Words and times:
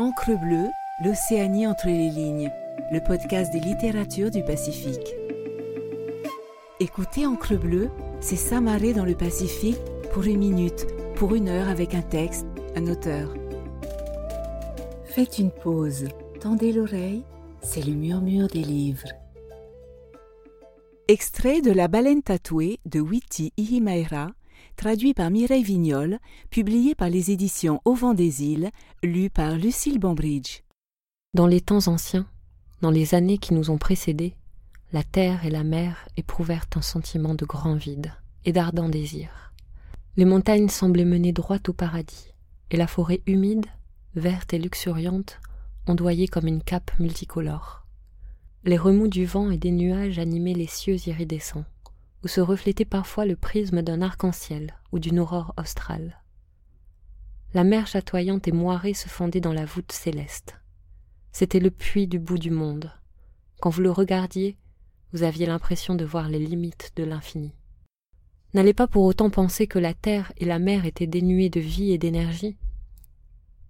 Encre 0.00 0.30
bleue, 0.30 0.70
l'Océanie 1.04 1.66
entre 1.66 1.88
les 1.88 2.08
lignes, 2.08 2.50
le 2.90 3.00
podcast 3.00 3.52
des 3.52 3.60
littératures 3.60 4.30
du 4.30 4.42
Pacifique. 4.42 5.14
Écoutez 6.80 7.26
Encre 7.26 7.58
bleue, 7.58 7.90
c'est 8.18 8.36
s'amarrer 8.36 8.94
dans 8.94 9.04
le 9.04 9.14
Pacifique 9.14 9.76
pour 10.14 10.22
une 10.22 10.38
minute, 10.38 10.86
pour 11.16 11.34
une 11.34 11.50
heure 11.50 11.68
avec 11.68 11.94
un 11.94 12.00
texte, 12.00 12.46
un 12.76 12.86
auteur. 12.86 13.34
Faites 15.04 15.38
une 15.38 15.50
pause, 15.50 16.08
tendez 16.40 16.72
l'oreille, 16.72 17.22
c'est 17.60 17.84
le 17.84 17.92
murmure 17.92 18.48
des 18.48 18.62
livres. 18.62 19.12
Extrait 21.08 21.60
de 21.60 21.72
La 21.72 21.88
baleine 21.88 22.22
tatouée 22.22 22.80
de 22.86 23.00
Witi 23.00 23.52
Ihimaera, 23.58 24.30
traduit 24.76 25.14
par 25.14 25.30
Mireille 25.30 25.62
Vignol, 25.62 26.18
publié 26.50 26.94
par 26.94 27.08
les 27.08 27.30
éditions 27.30 27.80
Au 27.84 27.94
vent 27.94 28.14
des 28.14 28.42
îles, 28.44 28.70
lu 29.02 29.30
par 29.30 29.56
Lucille 29.56 29.98
Bambridge. 29.98 30.62
Dans 31.34 31.46
les 31.46 31.60
temps 31.60 31.86
anciens, 31.86 32.26
dans 32.80 32.90
les 32.90 33.14
années 33.14 33.38
qui 33.38 33.54
nous 33.54 33.70
ont 33.70 33.78
précédés, 33.78 34.34
la 34.92 35.04
terre 35.04 35.44
et 35.44 35.50
la 35.50 35.62
mer 35.62 36.08
éprouvèrent 36.16 36.66
un 36.74 36.82
sentiment 36.82 37.34
de 37.34 37.44
grand 37.44 37.74
vide 37.74 38.12
et 38.44 38.52
d'ardent 38.52 38.88
désir. 38.88 39.52
Les 40.16 40.24
montagnes 40.24 40.68
semblaient 40.68 41.04
mener 41.04 41.32
droit 41.32 41.58
au 41.68 41.72
paradis, 41.72 42.32
et 42.70 42.76
la 42.76 42.86
forêt 42.86 43.20
humide, 43.26 43.66
verte 44.14 44.52
et 44.52 44.58
luxuriante, 44.58 45.38
ondoyait 45.86 46.26
comme 46.26 46.48
une 46.48 46.62
cape 46.62 46.90
multicolore. 46.98 47.86
Les 48.64 48.76
remous 48.76 49.08
du 49.08 49.24
vent 49.24 49.50
et 49.50 49.58
des 49.58 49.70
nuages 49.70 50.18
animaient 50.18 50.54
les 50.54 50.66
cieux 50.66 50.96
iridescents, 51.06 51.64
où 52.22 52.28
se 52.28 52.40
reflétait 52.40 52.84
parfois 52.84 53.26
le 53.26 53.36
prisme 53.36 53.82
d'un 53.82 54.02
arc-en-ciel 54.02 54.74
ou 54.92 54.98
d'une 54.98 55.18
aurore 55.18 55.54
australe. 55.56 56.22
La 57.52 57.64
mer 57.64 57.86
chatoyante 57.86 58.46
et 58.46 58.52
moirée 58.52 58.94
se 58.94 59.08
fondait 59.08 59.40
dans 59.40 59.52
la 59.52 59.64
voûte 59.64 59.92
céleste. 59.92 60.56
C'était 61.32 61.60
le 61.60 61.70
puits 61.70 62.06
du 62.06 62.18
bout 62.18 62.38
du 62.38 62.50
monde. 62.50 62.92
Quand 63.60 63.70
vous 63.70 63.82
le 63.82 63.90
regardiez, 63.90 64.56
vous 65.12 65.22
aviez 65.22 65.46
l'impression 65.46 65.94
de 65.94 66.04
voir 66.04 66.28
les 66.28 66.38
limites 66.38 66.92
de 66.96 67.04
l'infini. 67.04 67.52
N'allez 68.54 68.74
pas 68.74 68.86
pour 68.86 69.04
autant 69.04 69.30
penser 69.30 69.66
que 69.66 69.78
la 69.78 69.94
terre 69.94 70.32
et 70.36 70.44
la 70.44 70.58
mer 70.58 70.84
étaient 70.84 71.06
dénuées 71.06 71.50
de 71.50 71.60
vie 71.60 71.92
et 71.92 71.98
d'énergie. 71.98 72.56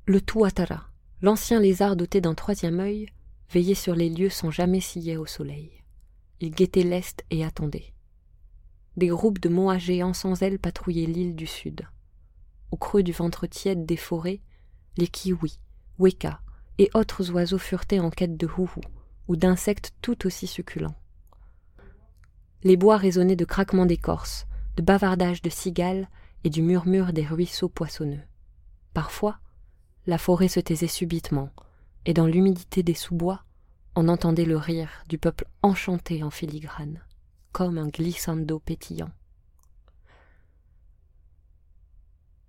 Le 0.06 0.20
Tuatara, 0.20 0.88
l'ancien 1.22 1.60
lézard 1.60 1.96
doté 1.96 2.20
d'un 2.20 2.34
troisième 2.34 2.80
œil, 2.80 3.06
veillait 3.50 3.74
sur 3.74 3.94
les 3.94 4.08
lieux 4.08 4.30
sans 4.30 4.50
jamais 4.50 4.80
scier 4.80 5.16
au 5.16 5.26
soleil. 5.26 5.70
Il 6.40 6.50
guettait 6.50 6.82
l'est 6.82 7.24
et 7.30 7.44
attendait. 7.44 7.92
Des 8.96 9.08
groupes 9.08 9.38
de 9.38 9.48
moas 9.48 9.78
géants 9.78 10.14
sans 10.14 10.42
ailes 10.42 10.58
patrouillaient 10.58 11.06
l'île 11.06 11.36
du 11.36 11.46
sud. 11.46 11.86
Au 12.70 12.76
creux 12.76 13.02
du 13.02 13.12
ventre 13.12 13.46
tiède 13.46 13.86
des 13.86 13.96
forêts, 13.96 14.40
les 14.96 15.06
kiwis, 15.06 15.58
weka 15.98 16.40
et 16.78 16.90
autres 16.94 17.30
oiseaux 17.30 17.58
furetaient 17.58 18.00
en 18.00 18.10
quête 18.10 18.36
de 18.36 18.46
houmous 18.46 18.80
ou 19.28 19.36
d'insectes 19.36 19.92
tout 20.02 20.26
aussi 20.26 20.46
succulents. 20.46 20.96
Les 22.62 22.76
bois 22.76 22.96
résonnaient 22.96 23.36
de 23.36 23.44
craquements 23.44 23.86
d'écorce, 23.86 24.46
de 24.76 24.82
bavardages 24.82 25.42
de 25.42 25.50
cigales 25.50 26.08
et 26.44 26.50
du 26.50 26.62
murmure 26.62 27.12
des 27.12 27.26
ruisseaux 27.26 27.68
poissonneux. 27.68 28.22
Parfois, 28.92 29.38
la 30.06 30.18
forêt 30.18 30.48
se 30.48 30.60
taisait 30.60 30.86
subitement, 30.86 31.50
et 32.06 32.14
dans 32.14 32.26
l'humidité 32.26 32.82
des 32.82 32.94
sous-bois, 32.94 33.44
on 33.94 34.08
entendait 34.08 34.44
le 34.44 34.56
rire 34.56 34.90
du 35.08 35.18
peuple 35.18 35.46
enchanté 35.62 36.22
en 36.22 36.30
filigrane 36.30 37.00
comme 37.52 37.78
un 37.78 37.88
glissando 37.88 38.58
pétillant. 38.58 39.10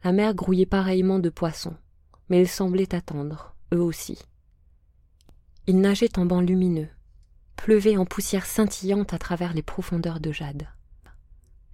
La 0.04 0.12
mer 0.12 0.34
grouillait 0.34 0.66
pareillement 0.66 1.20
de 1.20 1.30
poissons, 1.30 1.76
mais 2.30 2.42
ils 2.42 2.48
semblaient 2.48 2.96
attendre, 2.96 3.56
eux 3.74 3.82
aussi. 3.82 4.18
Ils 5.68 5.80
nageaient 5.80 6.18
en 6.18 6.26
bancs 6.26 6.48
lumineux, 6.48 6.90
pleuvaient 7.56 7.98
en 7.98 8.06
poussière 8.06 8.46
scintillante 8.46 9.14
à 9.14 9.20
travers 9.20 9.54
les 9.54 9.62
profondeurs 9.62 10.20
de 10.20 10.32
jade. 10.32 10.68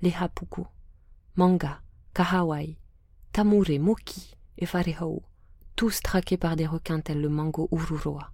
Les 0.02 0.14
hapuku, 0.14 0.66
manga, 1.36 1.82
kahawai, 2.14 2.78
tamure, 3.32 3.80
moki 3.80 4.36
et 4.58 4.66
farehou, 4.66 5.24
tous 5.78 6.02
traqués 6.02 6.38
par 6.38 6.56
des 6.56 6.68
requins 6.68 7.00
tels 7.00 7.22
le 7.22 7.30
mango 7.30 7.70
ururoa. 7.72 8.32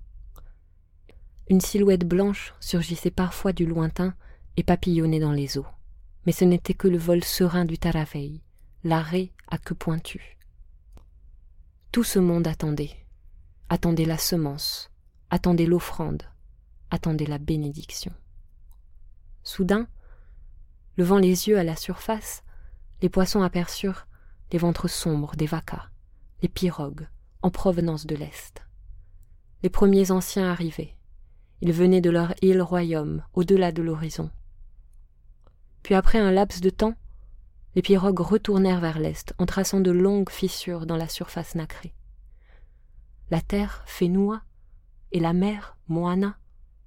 Une 1.50 1.62
silhouette 1.62 2.08
blanche 2.08 2.54
surgissait 2.60 3.12
parfois 3.12 3.54
du 3.54 3.66
lointain 3.66 4.16
et 4.58 4.64
papillonnait 4.64 5.20
dans 5.20 5.32
les 5.32 5.58
eaux. 5.58 5.66
Mais 6.26 6.32
ce 6.32 6.46
n'était 6.46 6.74
que 6.74 6.88
le 6.88 6.98
vol 6.98 7.24
serein 7.24 7.66
du 7.66 7.78
Taravei, 7.78 8.42
l'arrêt 8.84 9.32
à 9.48 9.58
queue 9.58 9.76
pointue. 9.76 10.38
Tout 11.92 12.04
ce 12.04 12.20
monde 12.20 12.48
attendait, 12.48 12.96
attendait 13.70 14.06
la 14.06 14.18
semence, 14.18 14.90
attendait 15.30 15.66
l'offrande, 15.66 16.24
attendait 16.92 17.26
la 17.26 17.38
bénédiction. 17.38 18.14
Soudain, 19.44 19.88
levant 20.98 21.18
les 21.18 21.48
yeux 21.48 21.58
à 21.58 21.64
la 21.64 21.76
surface, 21.76 22.44
les 23.02 23.10
poissons 23.10 23.42
aperçurent 23.42 24.08
les 24.52 24.58
ventres 24.60 24.90
sombres 24.90 25.36
des 25.36 25.48
vacas, 25.48 25.90
les 26.42 26.48
pirogues, 26.48 27.08
en 27.42 27.52
provenance 27.52 28.06
de 28.06 28.16
l'Est. 28.16 28.66
Les 29.64 29.70
premiers 29.70 30.12
anciens 30.12 30.50
arrivaient. 30.50 30.96
Ils 31.62 31.74
venaient 31.74 32.02
de 32.02 32.10
leur 32.10 32.34
île 32.42 32.62
royaume, 32.62 33.24
au-delà 33.34 33.72
de 33.72 33.82
l'horizon. 33.82 34.30
Puis 35.84 35.96
après 35.96 36.18
un 36.18 36.32
laps 36.32 36.62
de 36.62 36.70
temps, 36.70 36.96
les 37.76 37.82
pirogues 37.82 38.22
retournèrent 38.22 38.80
vers 38.80 39.00
l'est 39.00 39.34
en 39.38 39.46
traçant 39.46 39.82
de 39.82 39.92
longues 39.92 40.30
fissures 40.30 40.86
dans 40.86 40.96
la 40.96 41.10
surface 41.10 41.56
nacrée. 41.56 41.94
La 43.30 43.42
terre, 43.42 43.84
Fénoua, 43.86 44.42
et 45.12 45.20
la 45.20 45.34
mer, 45.34 45.78
Moana, 45.90 46.38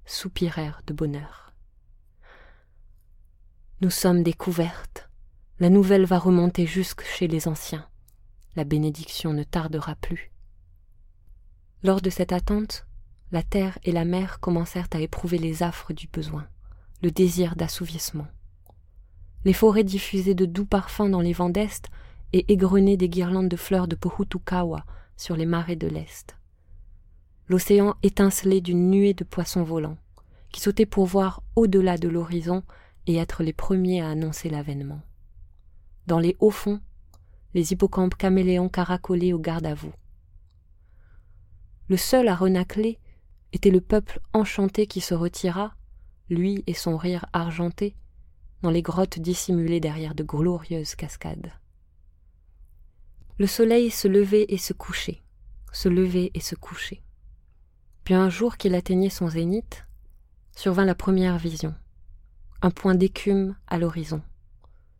soupirèrent 0.05 0.81
de 0.87 0.93
bonheur. 0.93 1.53
Nous 3.81 3.89
sommes 3.89 4.23
découvertes. 4.23 5.09
La 5.59 5.69
nouvelle 5.69 6.05
va 6.05 6.17
remonter 6.17 6.65
jusque 6.65 7.03
chez 7.03 7.27
les 7.27 7.47
anciens. 7.47 7.87
La 8.55 8.63
bénédiction 8.63 9.33
ne 9.33 9.43
tardera 9.43 9.95
plus. 9.95 10.31
Lors 11.83 12.01
de 12.01 12.09
cette 12.09 12.31
attente, 12.31 12.87
la 13.31 13.43
terre 13.43 13.77
et 13.83 13.91
la 13.91 14.05
mer 14.05 14.39
commencèrent 14.39 14.87
à 14.93 14.99
éprouver 14.99 15.37
les 15.37 15.61
affres 15.61 15.93
du 15.93 16.07
besoin, 16.07 16.47
le 17.03 17.11
désir 17.11 17.55
d'assouvissement 17.55 18.27
les 19.45 19.53
forêts 19.53 19.83
diffusaient 19.83 20.35
de 20.35 20.45
doux 20.45 20.65
parfums 20.65 21.09
dans 21.09 21.21
les 21.21 21.33
vents 21.33 21.49
d'est 21.49 21.89
et 22.33 22.51
égrenaient 22.51 22.97
des 22.97 23.09
guirlandes 23.09 23.49
de 23.49 23.55
fleurs 23.55 23.87
de 23.87 23.95
Pohutukawa 23.95 24.85
sur 25.15 25.35
les 25.35 25.45
marais 25.45 25.75
de 25.75 25.87
l'est. 25.87 26.35
L'océan 27.47 27.95
étincelait 28.03 28.61
d'une 28.61 28.89
nuée 28.89 29.13
de 29.13 29.23
poissons 29.23 29.63
volants, 29.63 29.97
qui 30.51 30.61
sautaient 30.61 30.85
pour 30.85 31.05
voir 31.05 31.43
au-delà 31.55 31.97
de 31.97 32.09
l'horizon 32.09 32.63
et 33.05 33.15
être 33.15 33.43
les 33.43 33.53
premiers 33.53 34.01
à 34.01 34.09
annoncer 34.09 34.49
l'avènement. 34.49 35.01
Dans 36.07 36.19
les 36.19 36.35
hauts 36.39 36.51
fonds, 36.51 36.81
les 37.53 37.71
hippocampes 37.71 38.15
caméléons 38.15 38.69
caracolaient 38.69 39.33
au 39.33 39.39
garde 39.39 39.65
à 39.65 39.73
vous. 39.73 39.93
Le 41.87 41.97
seul 41.97 42.27
à 42.27 42.35
renacler 42.35 42.99
était 43.53 43.71
le 43.71 43.81
peuple 43.81 44.19
enchanté 44.33 44.87
qui 44.87 44.99
se 44.99 45.13
retira, 45.13 45.73
lui 46.29 46.63
et 46.67 46.73
son 46.73 46.97
rire 46.97 47.25
argenté, 47.31 47.95
dans 48.61 48.69
les 48.69 48.81
grottes 48.81 49.19
dissimulées 49.19 49.79
derrière 49.79 50.15
de 50.15 50.23
glorieuses 50.23 50.95
cascades. 50.95 51.51
Le 53.37 53.47
soleil 53.47 53.91
se 53.91 54.07
levait 54.07 54.45
et 54.49 54.57
se 54.57 54.73
couchait, 54.73 55.21
se 55.71 55.89
levait 55.89 56.31
et 56.33 56.39
se 56.39 56.55
couchait. 56.55 57.03
Puis 58.03 58.15
un 58.15 58.29
jour 58.29 58.57
qu'il 58.57 58.73
atteignait 58.73 59.09
son 59.09 59.29
zénith, 59.29 59.85
survint 60.55 60.85
la 60.85 60.95
première 60.95 61.37
vision. 61.37 61.75
Un 62.61 62.71
point 62.71 62.95
d'écume 62.95 63.55
à 63.67 63.77
l'horizon, 63.77 64.23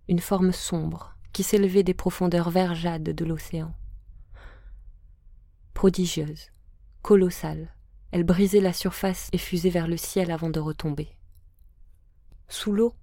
une 0.07 0.19
forme 0.19 0.51
sombre 0.51 1.15
qui 1.33 1.41
s'élevait 1.41 1.83
des 1.83 1.95
profondeurs 1.95 2.51
vergeades 2.51 3.03
de 3.03 3.25
l'océan. 3.25 3.73
Prodigieuse, 5.73 6.51
colossale, 7.01 7.73
elle 8.11 8.23
brisait 8.23 8.61
la 8.61 8.73
surface 8.73 9.29
et 9.33 9.37
fusait 9.37 9.69
vers 9.69 9.87
le 9.87 9.97
ciel 9.97 10.31
avant 10.31 10.49
de 10.49 10.59
retomber. 10.59 11.09
Sous 12.47 12.71
l'eau, 12.71 12.95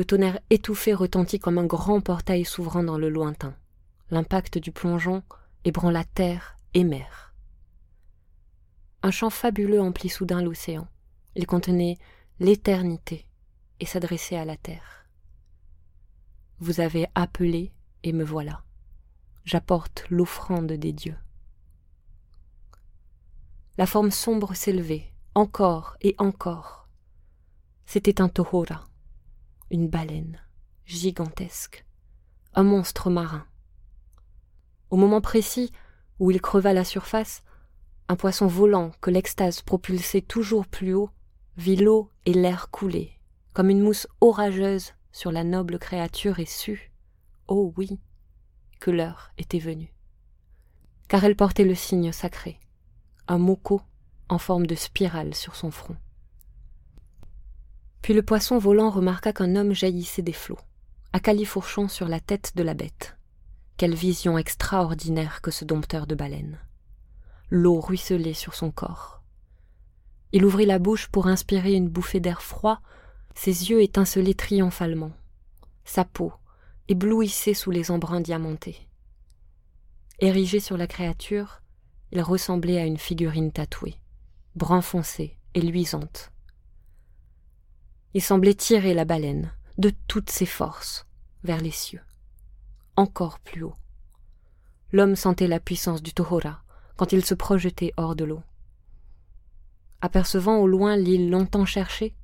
le 0.00 0.06
tonnerre 0.06 0.40
étouffé 0.48 0.94
retentit 0.94 1.38
comme 1.38 1.58
un 1.58 1.66
grand 1.66 2.00
portail 2.00 2.46
s'ouvrant 2.46 2.82
dans 2.82 2.96
le 2.96 3.10
lointain. 3.10 3.54
L'impact 4.10 4.56
du 4.56 4.72
plongeon 4.72 5.22
ébranla 5.66 6.04
terre 6.04 6.56
et 6.72 6.84
mer. 6.84 7.34
Un 9.02 9.10
chant 9.10 9.28
fabuleux 9.28 9.82
emplit 9.82 10.08
soudain 10.08 10.40
l'océan. 10.40 10.88
Il 11.36 11.46
contenait 11.46 11.98
l'éternité 12.38 13.26
et 13.78 13.84
s'adressait 13.84 14.38
à 14.38 14.46
la 14.46 14.56
terre. 14.56 15.04
Vous 16.60 16.80
avez 16.80 17.06
appelé 17.14 17.70
et 18.02 18.14
me 18.14 18.24
voilà. 18.24 18.62
J'apporte 19.44 20.06
l'offrande 20.08 20.72
des 20.72 20.94
dieux. 20.94 21.18
La 23.76 23.84
forme 23.84 24.10
sombre 24.10 24.54
s'élevait, 24.54 25.12
encore 25.34 25.98
et 26.00 26.14
encore. 26.16 26.88
C'était 27.84 28.22
un 28.22 28.30
Tohora 28.30 28.86
une 29.70 29.88
baleine, 29.88 30.40
gigantesque, 30.84 31.84
un 32.54 32.64
monstre 32.64 33.10
marin. 33.10 33.46
Au 34.90 34.96
moment 34.96 35.20
précis 35.20 35.72
où 36.18 36.30
il 36.30 36.40
creva 36.40 36.72
la 36.72 36.84
surface, 36.84 37.42
un 38.08 38.16
poisson 38.16 38.48
volant 38.48 38.90
que 39.00 39.10
l'extase 39.10 39.62
propulsait 39.62 40.20
toujours 40.20 40.66
plus 40.66 40.94
haut, 40.94 41.10
vit 41.56 41.76
l'eau 41.76 42.10
et 42.26 42.34
l'air 42.34 42.70
couler, 42.70 43.12
comme 43.52 43.70
une 43.70 43.82
mousse 43.82 44.08
orageuse 44.20 44.92
sur 45.12 45.30
la 45.30 45.44
noble 45.44 45.78
créature 45.78 46.40
et 46.40 46.46
sut, 46.46 46.90
oh 47.46 47.72
oui, 47.76 48.00
que 48.80 48.90
l'heure 48.90 49.30
était 49.38 49.58
venue. 49.58 49.94
Car 51.08 51.24
elle 51.24 51.36
portait 51.36 51.64
le 51.64 51.74
signe 51.74 52.12
sacré, 52.12 52.58
un 53.28 53.38
moko 53.38 53.80
en 54.28 54.38
forme 54.38 54.66
de 54.66 54.74
spirale 54.74 55.34
sur 55.34 55.54
son 55.54 55.70
front. 55.70 55.96
Puis 58.02 58.14
le 58.14 58.22
poisson 58.22 58.58
volant 58.58 58.90
remarqua 58.90 59.32
qu'un 59.32 59.56
homme 59.56 59.72
jaillissait 59.72 60.22
des 60.22 60.32
flots, 60.32 60.58
à 61.12 61.20
califourchon 61.20 61.88
sur 61.88 62.08
la 62.08 62.20
tête 62.20 62.52
de 62.56 62.62
la 62.62 62.74
bête. 62.74 63.16
Quelle 63.76 63.94
vision 63.94 64.38
extraordinaire 64.38 65.40
que 65.42 65.50
ce 65.50 65.64
dompteur 65.64 66.06
de 66.06 66.14
baleines. 66.14 66.58
L'eau 67.50 67.80
ruisselait 67.80 68.34
sur 68.34 68.54
son 68.54 68.70
corps. 68.70 69.22
Il 70.32 70.44
ouvrit 70.44 70.66
la 70.66 70.78
bouche 70.78 71.08
pour 71.08 71.26
inspirer 71.26 71.72
une 71.74 71.88
bouffée 71.88 72.20
d'air 72.20 72.42
froid, 72.42 72.80
ses 73.34 73.70
yeux 73.70 73.82
étincelaient 73.82 74.34
triomphalement. 74.34 75.12
Sa 75.84 76.04
peau 76.04 76.32
éblouissait 76.88 77.54
sous 77.54 77.70
les 77.70 77.90
embruns 77.90 78.20
diamantés. 78.20 78.88
Érigé 80.18 80.60
sur 80.60 80.76
la 80.76 80.86
créature, 80.86 81.62
il 82.12 82.20
ressemblait 82.20 82.78
à 82.78 82.84
une 82.84 82.98
figurine 82.98 83.52
tatouée, 83.52 83.96
brun 84.56 84.82
foncé 84.82 85.38
et 85.54 85.60
luisante. 85.60 86.32
Il 88.14 88.22
semblait 88.22 88.54
tirer 88.54 88.94
la 88.94 89.04
baleine, 89.04 89.52
de 89.78 89.92
toutes 90.06 90.30
ses 90.30 90.46
forces, 90.46 91.06
vers 91.44 91.60
les 91.60 91.70
cieux 91.70 92.02
encore 93.00 93.38
plus 93.40 93.62
haut. 93.62 93.76
L'homme 94.92 95.16
sentait 95.16 95.46
la 95.46 95.58
puissance 95.58 96.02
du 96.02 96.12
Tohora 96.12 96.62
quand 96.96 97.12
il 97.12 97.24
se 97.24 97.34
projetait 97.34 97.94
hors 97.96 98.14
de 98.14 98.24
l'eau. 98.24 98.42
Apercevant 100.02 100.58
au 100.58 100.66
loin 100.66 100.96
l'île 100.96 101.30
longtemps 101.30 101.64
cherchée, 101.64 102.14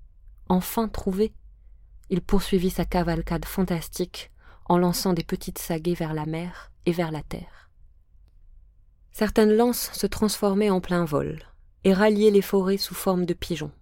enfin 0.48 0.88
trouvée, 0.88 1.32
il 2.10 2.20
poursuivit 2.20 2.70
sa 2.70 2.84
cavalcade 2.84 3.46
fantastique 3.46 4.30
en 4.66 4.76
lançant 4.76 5.14
des 5.14 5.24
petites 5.24 5.58
saguées 5.58 5.94
vers 5.94 6.12
la 6.12 6.26
mer 6.26 6.70
et 6.84 6.92
vers 6.92 7.10
la 7.10 7.22
terre. 7.22 7.70
Certaines 9.12 9.56
lances 9.56 9.90
se 9.92 10.06
transformaient 10.06 10.70
en 10.70 10.80
plein 10.82 11.06
vol 11.06 11.42
et 11.84 11.94
ralliaient 11.94 12.30
les 12.30 12.42
forêts 12.42 12.76
sous 12.76 12.94
forme 12.94 13.24
de 13.24 13.32
pigeons. 13.32 13.72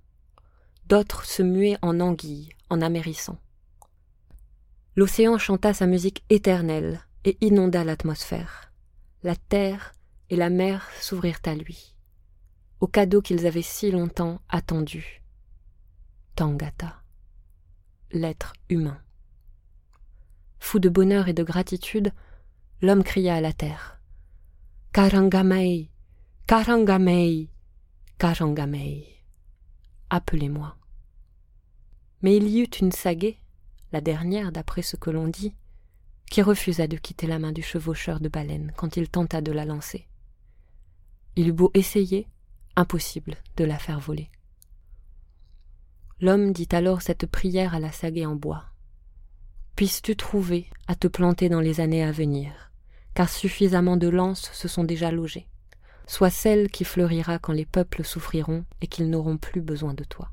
D'autres 0.89 1.25
se 1.25 1.43
muaient 1.43 1.79
en 1.83 2.01
anguilles 2.01 2.51
en 2.71 2.81
amérissant. 2.81 3.39
L'océan 4.97 5.39
chanta 5.39 5.73
sa 5.73 5.87
musique 5.87 6.25
éternelle 6.31 7.01
et 7.25 7.37
inonda 7.41 7.85
l'atmosphère. 7.85 8.73
La 9.23 9.35
terre 9.35 9.93
et 10.31 10.37
la 10.37 10.51
mer 10.51 10.89
s'ouvrirent 11.01 11.41
à 11.47 11.55
lui, 11.55 11.95
au 12.81 12.87
cadeau 12.87 13.23
qu'ils 13.23 13.47
avaient 13.47 13.63
si 13.63 13.91
longtemps 13.91 14.41
attendu. 14.49 15.23
Tangata, 16.37 17.03
l'être 18.13 18.53
humain. 18.69 19.01
Fou 20.59 20.79
de 20.79 20.89
bonheur 20.89 21.29
et 21.29 21.33
de 21.33 21.43
gratitude, 21.43 22.13
l'homme 22.83 23.05
cria 23.05 23.37
à 23.37 23.41
la 23.41 23.53
terre. 23.53 24.01
Karangamei, 24.93 25.91
Karangamei, 26.47 27.49
Karangamei. 28.19 29.14
Appelez-moi. 30.15 30.77
Mais 32.23 32.37
il 32.37 32.47
y 32.47 32.61
eut 32.61 32.71
une 32.81 32.93
saguée 32.93 33.41
la 33.91 34.01
dernière 34.01 34.53
d'après 34.53 34.83
ce 34.83 34.95
que 34.95 35.11
l'on 35.11 35.27
dit, 35.27 35.57
qui 36.31 36.41
refusa 36.41 36.87
de 36.87 36.97
quitter 36.97 37.27
la 37.27 37.41
main 37.41 37.51
du 37.51 37.63
chevaucheur 37.63 38.21
de 38.21 38.29
baleine 38.29 38.73
quand 38.77 38.97
il 38.97 39.09
tenta 39.09 39.41
de 39.41 39.51
la 39.51 39.65
lancer. 39.65 40.07
Il 41.35 41.49
eut 41.49 41.53
beau 41.53 41.73
essayer, 41.75 42.29
impossible 42.77 43.39
de 43.57 43.65
la 43.65 43.77
faire 43.77 43.99
voler. 43.99 44.31
L'homme 46.21 46.53
dit 46.53 46.69
alors 46.71 47.03
cette 47.03 47.27
prière 47.27 47.75
à 47.75 47.81
la 47.81 47.91
sagaie 47.91 48.25
en 48.25 48.37
bois. 48.37 48.67
Puisses-tu 49.75 50.15
trouver 50.15 50.71
à 50.87 50.95
te 50.95 51.09
planter 51.09 51.49
dans 51.49 51.59
les 51.61 51.81
années 51.81 52.05
à 52.05 52.13
venir, 52.13 52.71
car 53.15 53.29
suffisamment 53.29 53.97
de 53.97 54.07
lances 54.07 54.53
se 54.53 54.69
sont 54.69 54.85
déjà 54.85 55.11
logées, 55.11 55.49
soit 56.07 56.31
celle 56.31 56.71
qui 56.71 56.85
fleurira 56.85 57.39
quand 57.39 57.53
les 57.53 57.67
peuples 57.67 58.05
souffriront 58.05 58.65
et 58.81 58.87
qu'ils 58.87 59.11
n'auront 59.11 59.39
plus 59.39 59.61
besoin 59.61 59.95
de 59.95 60.05
toi. 60.05 60.31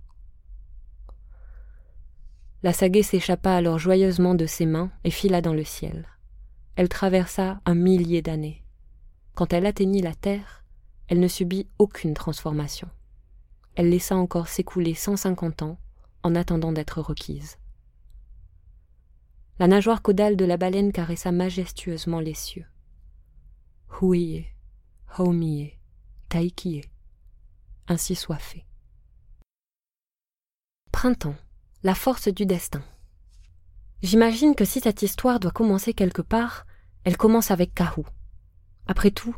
La 2.63 2.73
sagaie 2.73 3.03
s'échappa 3.03 3.53
alors 3.53 3.79
joyeusement 3.79 4.35
de 4.35 4.45
ses 4.45 4.65
mains 4.65 4.91
et 5.03 5.11
fila 5.11 5.41
dans 5.41 5.53
le 5.53 5.63
ciel. 5.63 6.07
Elle 6.75 6.89
traversa 6.89 7.59
un 7.65 7.75
millier 7.75 8.21
d'années. 8.21 8.63
Quand 9.33 9.53
elle 9.53 9.65
atteignit 9.65 10.03
la 10.03 10.13
terre, 10.13 10.63
elle 11.07 11.19
ne 11.19 11.27
subit 11.27 11.67
aucune 11.79 12.13
transformation. 12.13 12.87
Elle 13.75 13.89
laissa 13.89 14.15
encore 14.15 14.47
s'écouler 14.47 14.93
cent 14.93 15.15
cinquante 15.15 15.61
ans 15.61 15.79
en 16.23 16.35
attendant 16.35 16.71
d'être 16.71 17.01
requise. 17.01 17.57
La 19.59 19.67
nageoire 19.67 20.01
caudale 20.01 20.37
de 20.37 20.45
la 20.45 20.57
baleine 20.57 20.91
caressa 20.91 21.31
majestueusement 21.31 22.19
les 22.19 22.33
cieux. 22.33 22.65
Huiye, 24.01 24.45
Haumiye, 25.17 25.73
Taikiye. 26.29 26.83
Ainsi 27.87 28.15
soit 28.15 28.37
fait. 28.37 28.65
Printemps 30.91 31.35
la 31.83 31.95
force 31.95 32.27
du 32.27 32.45
destin. 32.45 32.83
J'imagine 34.03 34.55
que 34.55 34.65
si 34.65 34.79
cette 34.79 35.01
histoire 35.01 35.39
doit 35.39 35.51
commencer 35.51 35.93
quelque 35.93 36.21
part, 36.21 36.65
elle 37.03 37.17
commence 37.17 37.49
avec 37.49 37.73
Kahou. 37.73 38.05
Après 38.87 39.09
tout, 39.09 39.35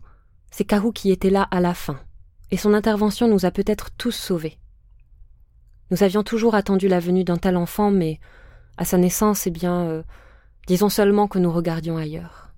c'est 0.52 0.66
Kahou 0.66 0.92
qui 0.92 1.12
était 1.12 1.30
là 1.30 1.44
à 1.52 1.62
la 1.62 1.74
fin, 1.74 2.00
et 2.52 2.58
son 2.58 2.74
intervention 2.74 3.30
nous 3.30 3.46
a 3.46 3.52
peut-être 3.52 3.92
tous 3.92 4.12
sauvés. 4.12 4.60
Nous 5.90 6.04
avions 6.04 6.24
toujours 6.24 6.56
attendu 6.56 6.88
la 6.88 7.00
venue 7.00 7.24
d'un 7.24 7.38
tel 7.38 7.56
enfant, 7.56 7.92
mais 7.92 8.20
à 8.78 8.84
sa 8.84 8.98
naissance, 8.98 9.48
eh 9.48 9.52
bien, 9.52 9.86
euh, 9.86 10.04
disons 10.68 10.90
seulement 10.90 11.28
que 11.28 11.40
nous 11.40 11.52
regardions 11.52 11.98
ailleurs. 11.98 12.54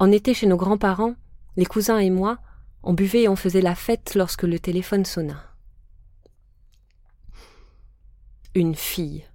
En 0.00 0.10
été 0.10 0.34
chez 0.34 0.46
nos 0.46 0.56
grands-parents, 0.56 1.14
les 1.58 1.66
cousins 1.66 1.98
et 1.98 2.08
moi, 2.08 2.38
on 2.84 2.94
buvait 2.94 3.22
et 3.22 3.28
on 3.28 3.34
faisait 3.34 3.60
la 3.60 3.74
fête 3.74 4.14
lorsque 4.14 4.44
le 4.44 4.60
téléphone 4.60 5.04
sonna. 5.04 5.42
Une 8.54 8.76
fille, 8.76 9.26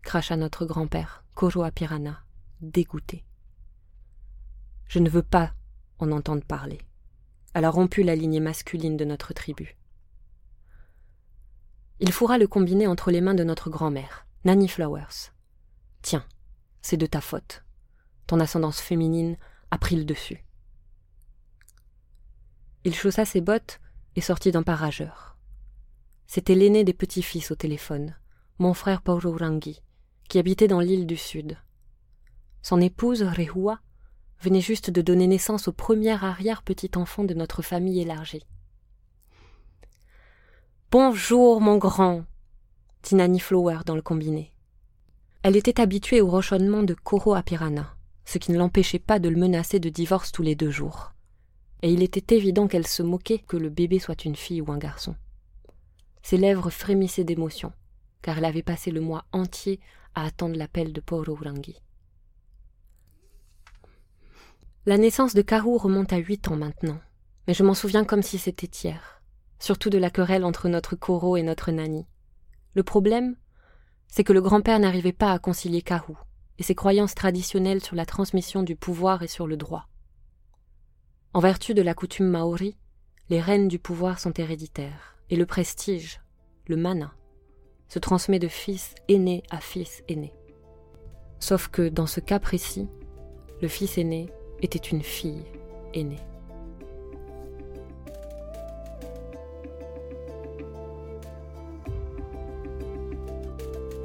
cracha 0.00 0.34
notre 0.38 0.64
grand-père, 0.64 1.24
Koro 1.34 1.70
Pirana, 1.70 2.24
dégoûté. 2.62 3.22
Je 4.86 4.98
ne 4.98 5.10
veux 5.10 5.22
pas 5.22 5.52
en 5.98 6.10
entendre 6.10 6.42
parler. 6.42 6.78
Elle 7.52 7.66
a 7.66 7.70
rompu 7.70 8.02
la 8.02 8.16
lignée 8.16 8.40
masculine 8.40 8.96
de 8.96 9.04
notre 9.04 9.34
tribu. 9.34 9.76
Il 12.00 12.12
fourra 12.12 12.38
le 12.38 12.46
combiné 12.46 12.86
entre 12.86 13.10
les 13.10 13.20
mains 13.20 13.34
de 13.34 13.44
notre 13.44 13.68
grand-mère, 13.68 14.26
Nanny 14.46 14.68
Flowers. 14.68 15.34
Tiens, 16.00 16.24
c'est 16.80 16.96
de 16.96 17.04
ta 17.04 17.20
faute. 17.20 17.62
Ton 18.26 18.40
ascendance 18.40 18.80
féminine 18.80 19.36
a 19.70 19.76
pris 19.76 19.96
le 19.96 20.06
dessus. 20.06 20.47
Il 22.88 22.94
chaussa 22.94 23.26
ses 23.26 23.42
bottes 23.42 23.80
et 24.16 24.22
sortit 24.22 24.50
d'un 24.50 24.62
parageur. 24.62 25.36
C'était 26.26 26.54
l'aîné 26.54 26.84
des 26.84 26.94
petits-fils 26.94 27.50
au 27.50 27.54
téléphone, 27.54 28.16
mon 28.58 28.72
frère 28.72 29.02
Paurourangi, 29.02 29.82
qui 30.30 30.38
habitait 30.38 30.68
dans 30.68 30.80
l'île 30.80 31.06
du 31.06 31.18
Sud. 31.18 31.58
Son 32.62 32.80
épouse, 32.80 33.22
Rehua, 33.22 33.80
venait 34.40 34.62
juste 34.62 34.88
de 34.88 35.02
donner 35.02 35.26
naissance 35.26 35.68
au 35.68 35.72
premier 35.72 36.12
arrière-petit-enfant 36.12 37.24
de 37.24 37.34
notre 37.34 37.60
famille 37.60 38.00
élargie. 38.00 38.46
Bonjour, 40.90 41.60
mon 41.60 41.76
grand, 41.76 42.24
dit 43.02 43.16
Nanny 43.16 43.38
Flower 43.38 43.80
dans 43.84 43.96
le 43.96 44.00
combiné. 44.00 44.54
Elle 45.42 45.56
était 45.56 45.78
habituée 45.78 46.22
au 46.22 46.30
rochonnement 46.30 46.84
de 46.84 46.94
Koro 46.94 47.34
Apirana, 47.34 47.94
ce 48.24 48.38
qui 48.38 48.50
ne 48.50 48.56
l'empêchait 48.56 48.98
pas 48.98 49.18
de 49.18 49.28
le 49.28 49.36
menacer 49.36 49.78
de 49.78 49.90
divorce 49.90 50.32
tous 50.32 50.42
les 50.42 50.54
deux 50.54 50.70
jours. 50.70 51.12
Et 51.82 51.92
il 51.92 52.02
était 52.02 52.36
évident 52.36 52.66
qu'elle 52.66 52.86
se 52.86 53.02
moquait 53.02 53.38
que 53.38 53.56
le 53.56 53.70
bébé 53.70 53.98
soit 53.98 54.24
une 54.24 54.36
fille 54.36 54.60
ou 54.60 54.72
un 54.72 54.78
garçon. 54.78 55.14
Ses 56.22 56.36
lèvres 56.36 56.70
frémissaient 56.70 57.24
d'émotion 57.24 57.72
car 58.22 58.38
elle 58.38 58.44
avait 58.44 58.62
passé 58.62 58.90
le 58.90 59.00
mois 59.00 59.24
entier 59.32 59.80
à 60.14 60.24
attendre 60.24 60.56
l'appel 60.56 60.92
de 60.92 61.02
Urangi. 61.10 61.80
La 64.86 64.98
naissance 64.98 65.34
de 65.34 65.42
Karu 65.42 65.76
remonte 65.76 66.12
à 66.12 66.16
huit 66.16 66.48
ans 66.48 66.56
maintenant, 66.56 67.00
mais 67.46 67.54
je 67.54 67.62
m'en 67.62 67.74
souviens 67.74 68.04
comme 68.04 68.22
si 68.22 68.38
c'était 68.38 68.70
hier, 68.82 69.22
surtout 69.58 69.90
de 69.90 69.98
la 69.98 70.10
querelle 70.10 70.44
entre 70.44 70.68
notre 70.68 70.96
Koro 70.96 71.36
et 71.36 71.42
notre 71.42 71.70
Nani. 71.70 72.06
Le 72.74 72.82
problème, 72.82 73.36
c'est 74.08 74.24
que 74.24 74.32
le 74.32 74.40
grand-père 74.40 74.78
n'arrivait 74.78 75.12
pas 75.12 75.32
à 75.32 75.38
concilier 75.38 75.82
Karu 75.82 76.14
et 76.58 76.62
ses 76.62 76.74
croyances 76.74 77.14
traditionnelles 77.14 77.82
sur 77.84 77.96
la 77.96 78.06
transmission 78.06 78.62
du 78.62 78.76
pouvoir 78.76 79.22
et 79.22 79.28
sur 79.28 79.46
le 79.46 79.56
droit. 79.56 79.88
En 81.34 81.40
vertu 81.40 81.74
de 81.74 81.82
la 81.82 81.94
coutume 81.94 82.28
maori, 82.28 82.76
les 83.28 83.40
reines 83.40 83.68
du 83.68 83.78
pouvoir 83.78 84.18
sont 84.18 84.32
héréditaires, 84.32 85.16
et 85.28 85.36
le 85.36 85.44
prestige, 85.44 86.20
le 86.66 86.76
mana, 86.76 87.14
se 87.88 87.98
transmet 87.98 88.38
de 88.38 88.48
fils 88.48 88.94
aîné 89.08 89.42
à 89.50 89.60
fils 89.60 90.02
aîné. 90.08 90.32
Sauf 91.38 91.68
que 91.68 91.88
dans 91.88 92.06
ce 92.06 92.20
cas 92.20 92.38
précis, 92.38 92.88
le 93.60 93.68
fils 93.68 93.98
aîné 93.98 94.30
était 94.62 94.78
une 94.78 95.02
fille 95.02 95.44
aînée. 95.92 96.20